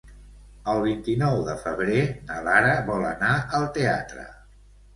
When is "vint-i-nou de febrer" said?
0.85-1.99